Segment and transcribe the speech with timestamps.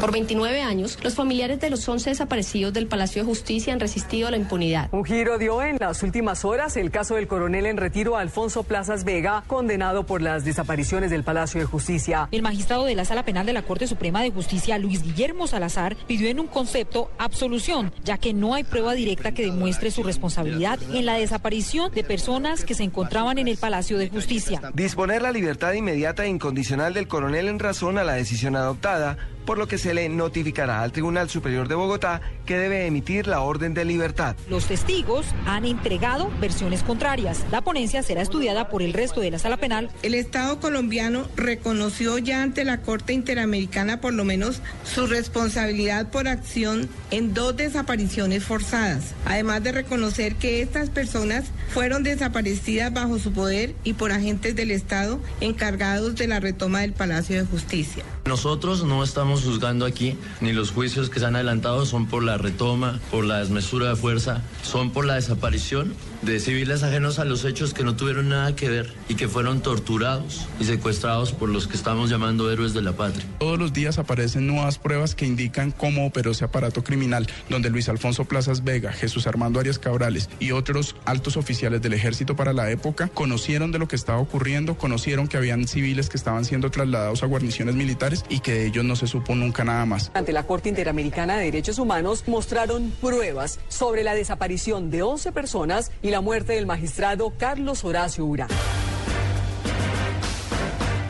[0.00, 4.28] Por 29 años, los familiares de los 11 desaparecidos del Palacio de Justicia han resistido
[4.28, 4.88] a la impunidad.
[4.92, 9.04] Un giro dio en las últimas horas el caso del coronel en retiro Alfonso Plazas
[9.04, 12.28] Vega, condenado por las desapariciones del Palacio de Justicia.
[12.32, 15.96] El magistrado de la Sala Penal de la Corte Suprema de Justicia, Luis Guillermo Salazar,
[16.08, 20.80] pidió en un concepto absolución, ya que no hay prueba directa que demuestre su responsabilidad
[20.92, 24.60] en la desaparición de personas que se encontraban en el Palacio de Justicia.
[24.74, 29.58] Disponer la libertad inmediata e incondicional del coronel en razón a la decisión adoptada por
[29.58, 33.74] lo que se le notificará al Tribunal Superior de Bogotá que debe emitir la orden
[33.74, 34.36] de libertad.
[34.48, 37.44] Los testigos han entregado versiones contrarias.
[37.50, 39.90] La ponencia será estudiada por el resto de la sala penal.
[40.02, 46.28] El Estado colombiano reconoció ya ante la Corte Interamericana por lo menos su responsabilidad por
[46.28, 53.32] acción en dos desapariciones forzadas, además de reconocer que estas personas fueron desaparecidas bajo su
[53.32, 58.04] poder y por agentes del Estado encargados de la retoma del Palacio de Justicia.
[58.24, 62.38] Nosotros no estamos juzgando aquí, ni los juicios que se han adelantado son por la
[62.38, 65.92] retoma, por la desmesura de fuerza, son por la desaparición
[66.22, 69.60] de civiles ajenos a los hechos que no tuvieron nada que ver y que fueron
[69.60, 73.26] torturados y secuestrados por los que estamos llamando héroes de la patria.
[73.40, 77.88] Todos los días aparecen nuevas pruebas que indican cómo operó ese aparato criminal, donde Luis
[77.88, 82.70] Alfonso Plazas Vega, Jesús Armando Arias Cabrales y otros altos oficiales del ejército para la
[82.70, 87.24] época conocieron de lo que estaba ocurriendo, conocieron que habían civiles que estaban siendo trasladados
[87.24, 90.10] a guarniciones militares y que de ellos no se supo nunca nada más.
[90.14, 95.90] Ante la Corte Interamericana de Derechos Humanos mostraron pruebas sobre la desaparición de 11 personas
[96.02, 98.48] y la muerte del magistrado Carlos Horacio Ura.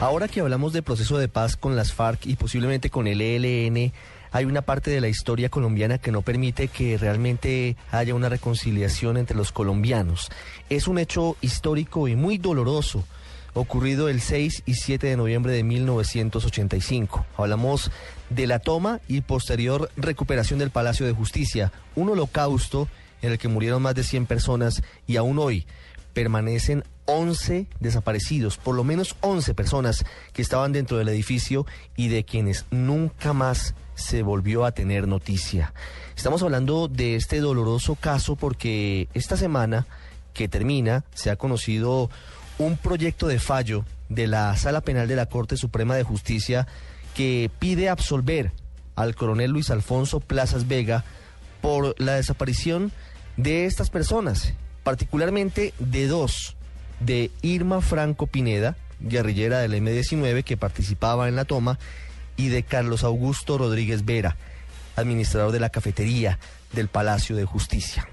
[0.00, 3.92] Ahora que hablamos de proceso de paz con las FARC y posiblemente con el ELN,
[4.32, 9.16] hay una parte de la historia colombiana que no permite que realmente haya una reconciliación
[9.16, 10.30] entre los colombianos.
[10.70, 13.04] Es un hecho histórico y muy doloroso
[13.54, 17.26] ocurrido el 6 y 7 de noviembre de 1985.
[17.36, 17.90] Hablamos
[18.30, 22.88] de la toma y posterior recuperación del Palacio de Justicia, un holocausto
[23.20, 25.66] en el que murieron más de 100 personas y aún hoy
[26.12, 32.24] permanecen 11 desaparecidos, por lo menos 11 personas que estaban dentro del edificio y de
[32.24, 35.72] quienes nunca más se volvió a tener noticia.
[36.16, 39.86] Estamos hablando de este doloroso caso porque esta semana
[40.32, 42.10] que termina se ha conocido
[42.62, 46.66] un proyecto de fallo de la Sala Penal de la Corte Suprema de Justicia
[47.14, 48.52] que pide absolver
[48.94, 51.04] al coronel Luis Alfonso Plazas Vega
[51.60, 52.92] por la desaparición
[53.36, 56.56] de estas personas, particularmente de dos,
[57.00, 61.78] de Irma Franco Pineda, guerrillera del M-19 que participaba en la toma,
[62.36, 64.36] y de Carlos Augusto Rodríguez Vera,
[64.96, 66.38] administrador de la cafetería
[66.72, 68.08] del Palacio de Justicia.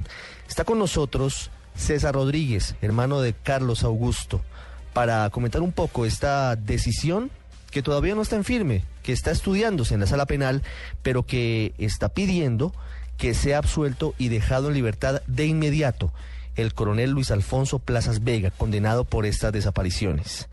[0.47, 4.41] Está con nosotros César Rodríguez, hermano de Carlos Augusto,
[4.93, 7.31] para comentar un poco esta decisión
[7.71, 10.63] que todavía no está en firme, que está estudiándose en la sala penal,
[11.03, 12.73] pero que está pidiendo
[13.17, 16.11] que sea absuelto y dejado en libertad de inmediato
[16.55, 20.49] el coronel Luis Alfonso Plazas Vega, condenado por estas desapariciones.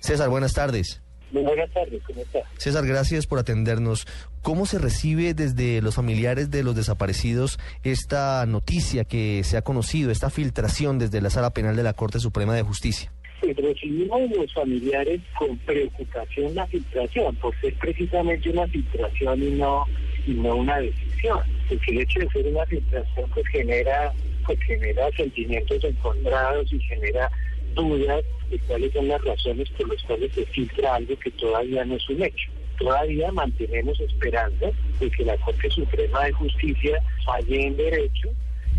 [0.00, 1.02] César, buenas tardes.
[1.32, 2.40] Muy buenas tardes, ¿cómo está?
[2.58, 4.06] César, gracias por atendernos.
[4.42, 10.10] ¿Cómo se recibe desde los familiares de los desaparecidos esta noticia que se ha conocido,
[10.10, 13.12] esta filtración desde la Sala Penal de la Corte Suprema de Justicia?
[13.42, 19.84] Recibimos los familiares con preocupación la filtración, por ser precisamente una filtración y no,
[20.26, 21.40] y no una decisión.
[21.68, 24.12] Porque el hecho de ser una filtración pues genera,
[24.46, 27.30] pues genera sentimientos encontrados y genera
[27.74, 31.96] dudas de cuáles son las razones por las cuales se filtra algo que todavía no
[31.96, 32.50] es un hecho.
[32.80, 38.30] Todavía mantenemos esperanza de que la Corte Suprema de Justicia falle en derecho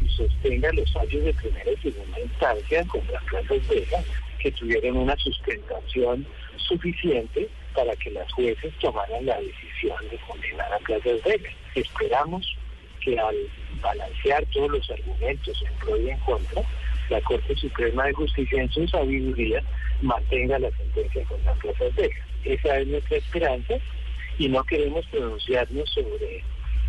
[0.03, 4.03] y sostenga los fallos de primera y segunda instancia contra Plazas Vega
[4.39, 6.25] que tuvieron una sustentación
[6.57, 11.51] suficiente para que las jueces tomaran la decisión de condenar a Plazas Vega.
[11.75, 12.57] Esperamos
[13.01, 13.35] que al
[13.83, 16.63] balancear todos los argumentos en pro y en contra,
[17.11, 19.61] la Corte Suprema de Justicia en su sabiduría
[20.01, 22.25] mantenga la sentencia contra Plazas Vega.
[22.43, 23.75] Esa es nuestra esperanza
[24.37, 26.43] y no queremos pronunciarnos sobre,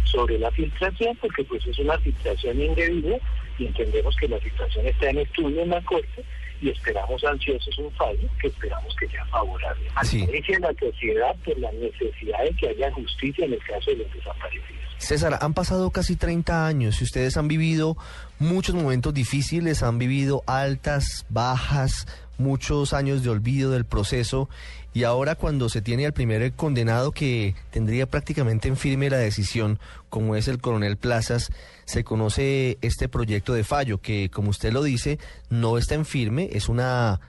[0.04, 3.16] sobre la filtración porque pues es una filtración indebida
[3.58, 6.24] y entendemos que la filtración está en estudio en la Corte
[6.60, 9.84] y esperamos ansiosos un fallo que esperamos que sea favorable.
[9.96, 10.26] A Sí.
[10.60, 14.81] la sociedad por la necesidad de que haya justicia en el caso de los desaparecidos.
[15.02, 17.96] César, han pasado casi 30 años y ustedes han vivido
[18.38, 22.06] muchos momentos difíciles, han vivido altas, bajas,
[22.38, 24.49] muchos años de olvido del proceso.
[24.94, 29.78] Y ahora cuando se tiene al primer condenado que tendría prácticamente en firme la decisión,
[30.08, 31.50] como es el coronel Plazas,
[31.84, 35.19] se conoce este proyecto de fallo que, como usted lo dice,
[35.50, 37.20] no está en firme, es una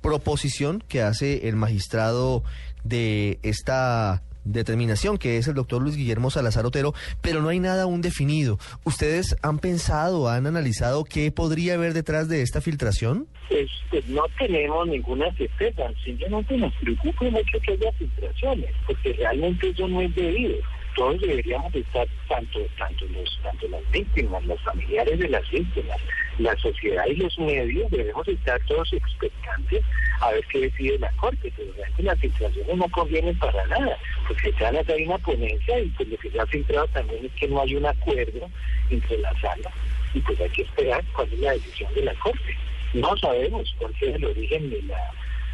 [0.00, 2.44] proposición que hace el magistrado
[2.84, 7.82] de esta determinación, que es el doctor Luis Guillermo Salazar Otero, pero no hay nada
[7.82, 8.58] aún definido.
[8.84, 13.26] ¿Ustedes han pensado, han analizado qué podría haber detrás de esta filtración?
[13.48, 13.68] Pues
[14.08, 20.00] no tenemos ninguna certeza, simplemente nos preocupa mucho que haya filtraciones, porque realmente eso no
[20.00, 20.56] es debido.
[20.96, 25.98] Todos deberíamos estar, tanto, tanto, los, tanto las víctimas, los familiares de las víctimas,
[26.38, 29.82] la sociedad y los medios, debemos estar todos expectantes
[30.20, 34.52] a ver qué decide la Corte, pero realmente las filtraciones no convienen para nada, porque
[34.58, 37.48] ya no hay una ponencia y pues lo que se ha filtrado también es que
[37.48, 38.50] no hay un acuerdo
[38.90, 39.72] entre las salas
[40.14, 42.56] y pues hay que esperar cuál es la decisión de la Corte.
[42.94, 45.10] No sabemos cuál es el origen de la,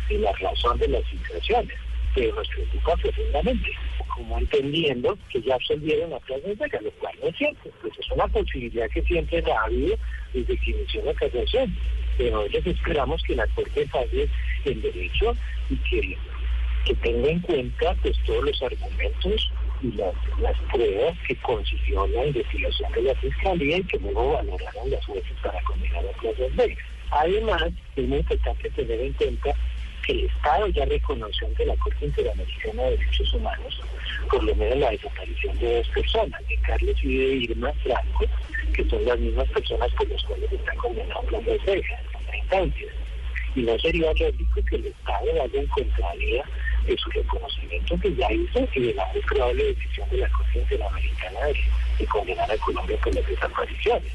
[0.09, 1.79] de la razón de las filtraciones,
[2.15, 3.71] pero nos preocupa profundamente,
[4.15, 7.93] como entendiendo que ya absolvieron a Plaza de Vega, lo cual no es cierto, pues
[7.99, 9.97] es una posibilidad que siempre ha habido
[10.33, 11.77] desde que inició la casación,
[12.19, 14.29] pero nosotros esperamos que la Corte falle
[14.65, 15.35] en derecho
[15.71, 16.19] y que,
[16.85, 19.51] que tenga en cuenta pues todos los argumentos
[19.83, 20.15] y las,
[20.73, 25.61] pruebas que consiguió la investigación de la Fiscalía y que luego valoraron las jueces para
[25.63, 26.77] condenar a Plaza de.
[27.11, 27.65] Además,
[27.97, 29.55] es muy importante tener en cuenta
[30.03, 33.81] que el Estado ya reconoció ante la Corte Interamericana de Derechos Humanos
[34.31, 38.25] por lo menos la desaparición de dos personas, de Carlos y de Irma Franco,
[38.75, 42.39] que son las mismas personas por las cuales está condenado Plaza de Vega en primera
[42.39, 42.89] instancia.
[43.55, 46.45] Y no sería lógico que el Estado vaya en contraria
[46.87, 50.59] de su reconocimiento que ya hizo y de la muy probable decisión de la Corte
[50.59, 51.57] Interamericana de,
[51.99, 54.13] de condenar a Colombia por las desapariciones.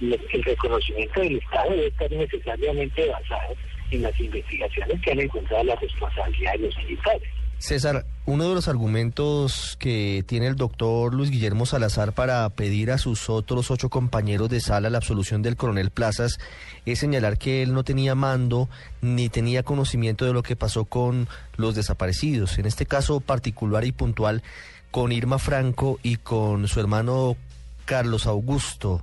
[0.00, 3.54] El reconocimiento del Estado debe estar necesariamente basado
[3.90, 7.28] en las investigaciones que han encontrado la responsabilidad de los militares.
[7.60, 12.96] César, uno de los argumentos que tiene el doctor Luis Guillermo Salazar para pedir a
[12.96, 16.38] sus otros ocho compañeros de sala la absolución del coronel Plazas
[16.86, 18.70] es señalar que él no tenía mando
[19.02, 21.28] ni tenía conocimiento de lo que pasó con
[21.58, 22.58] los desaparecidos.
[22.58, 24.42] En este caso particular y puntual,
[24.90, 27.36] con Irma Franco y con su hermano
[27.84, 29.02] Carlos Augusto.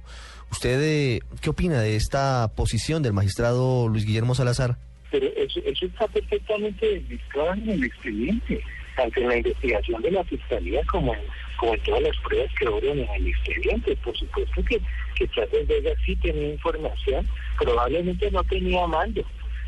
[0.51, 4.77] ¿Usted eh, qué opina de esta posición del magistrado Luis Guillermo Salazar?
[5.11, 8.61] Pero eso, eso está perfectamente descrito en el expediente,
[8.95, 11.19] tanto en la investigación de la Fiscalía como en,
[11.57, 13.95] como en todas las pruebas que obran en el expediente.
[13.97, 14.81] Por supuesto que,
[15.15, 17.27] que Chávez Vega sí tenía información,
[17.59, 19.23] probablemente no tenía mando,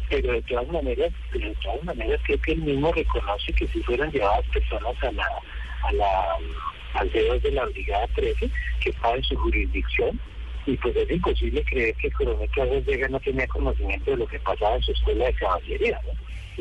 [0.10, 4.12] pero de todas maneras, de todas maneras creo que él mismo reconoce que si fueran
[4.12, 5.28] llevadas personas a la,
[5.84, 6.38] a la
[6.94, 8.50] al dedo de la Brigada 13,
[8.82, 10.20] que estaba en su jurisdicción,
[10.70, 14.28] y pues es imposible creer que el coronel Carlos Vega no tenía conocimiento de lo
[14.28, 16.00] que pasaba en su escuela de caballería.
[16.06, 16.14] ¿no?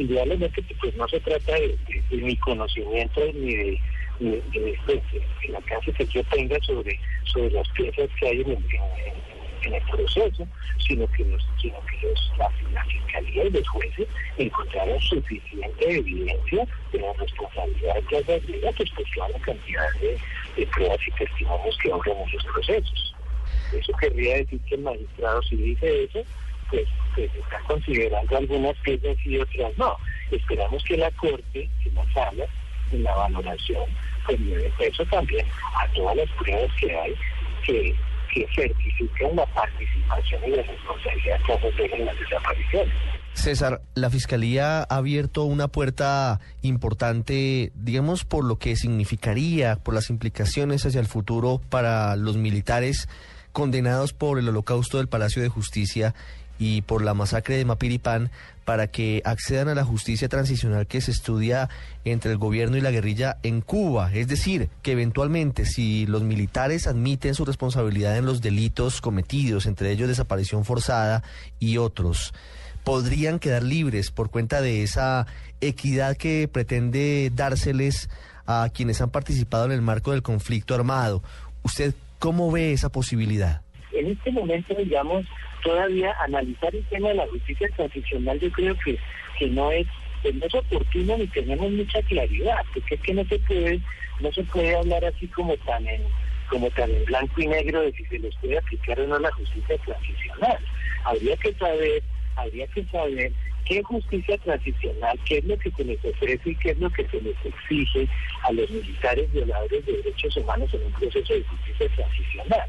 [0.02, 1.76] Indudablemente pues no se trata de,
[2.10, 3.80] de, mi conocimiento ni de,
[4.20, 5.02] ni, de,
[5.50, 10.48] la clase que yo tenga sobre, sobre las piezas que hay en el, proceso,
[10.86, 11.24] sino que,
[11.60, 14.06] sino que los, la, fiscalía y los jueces
[14.38, 20.16] encontraron suficiente evidencia de la responsabilidad de Plaza Vega, pues por toda la cantidad de,
[20.56, 23.14] de pruebas y testimonios que obran en los procesos.
[23.72, 26.22] Eso querría decir que el magistrado, si dice eso,
[26.70, 29.96] pues, pues está considerando algunas piezas y otras no.
[30.30, 32.44] Esperamos que la Corte, en la sala,
[32.92, 33.84] en la valoración,
[34.26, 37.14] pues dé peso también a todas las pruebas que hay
[37.64, 37.94] que,
[38.32, 42.94] que certifican la participación y la responsabilidad que en las desapariciones.
[43.34, 50.10] César, la Fiscalía ha abierto una puerta importante, digamos, por lo que significaría, por las
[50.10, 53.08] implicaciones hacia el futuro para los militares
[53.52, 56.14] condenados por el holocausto del Palacio de Justicia
[56.58, 58.30] y por la masacre de Mapiripán
[58.64, 61.70] para que accedan a la justicia transicional que se estudia
[62.04, 64.12] entre el gobierno y la guerrilla en Cuba.
[64.12, 69.92] Es decir, que eventualmente si los militares admiten su responsabilidad en los delitos cometidos, entre
[69.92, 71.22] ellos desaparición forzada
[71.58, 72.34] y otros,
[72.84, 75.26] podrían quedar libres por cuenta de esa
[75.60, 78.10] equidad que pretende dárseles
[78.46, 81.22] a quienes han participado en el marco del conflicto armado.
[81.62, 83.62] ¿Usted cómo ve esa posibilidad?
[83.92, 85.26] En este momento, digamos,
[85.62, 88.98] todavía analizar el tema de la justicia transicional yo creo que,
[89.38, 89.86] que no es
[90.22, 93.80] pues no es oportuno ni tenemos mucha claridad, porque es que no se puede,
[94.20, 96.02] no se puede hablar así como tan en,
[96.50, 99.30] como tan en blanco y negro de si se les puede aplicar o no la
[99.32, 100.58] justicia transicional.
[101.04, 102.02] Habría que saber
[102.38, 103.32] habría que saber
[103.64, 107.06] qué justicia transicional, qué es lo que se les ofrece y qué es lo que
[107.08, 108.08] se les exige
[108.42, 112.64] a los militares violadores de derechos humanos en un proceso de justicia transicional.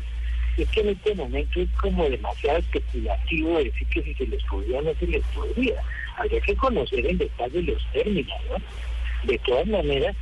[0.57, 4.79] Es que en este momento es como demasiado especulativo decir que si se les podía
[4.79, 5.81] o no se les podría.
[6.17, 8.57] Habría que conocer en detalle los términos, ¿no?
[9.23, 10.15] De todas maneras,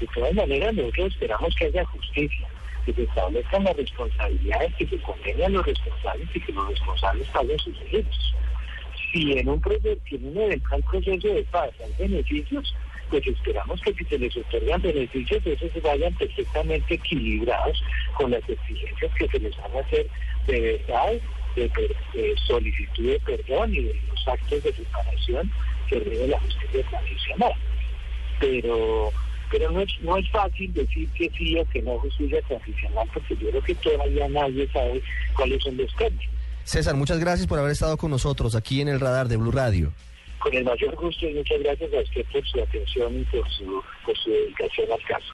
[0.00, 2.48] de todas maneras nosotros esperamos que haya justicia,
[2.84, 7.28] que se establezcan las responsabilidades, que se condenen a los responsables y que los responsables
[7.28, 8.34] paguen sus derechos
[9.12, 12.74] si en un proceso, si en un eventual proceso de paz hay beneficios,
[13.10, 17.82] pues esperamos que si se les otorgan beneficios, esos vayan perfectamente equilibrados
[18.14, 20.06] con las exigencias que se les van a hacer
[20.46, 21.12] de verdad,
[21.54, 21.68] de,
[22.14, 25.50] de solicitud de perdón y de los actos de separación
[25.88, 27.54] que debe la justicia tradicional.
[28.40, 29.12] Pero
[29.50, 33.36] pero no es, no es fácil decir que sí o que no justicia transicional, porque
[33.36, 35.02] yo creo que todavía nadie sabe
[35.36, 36.35] cuáles son los términos.
[36.66, 39.92] César, muchas gracias por haber estado con nosotros aquí en el radar de Blue Radio.
[40.40, 43.82] Con el mayor gusto y muchas gracias a usted por su atención y por su,
[44.04, 45.32] por su dedicación al caso.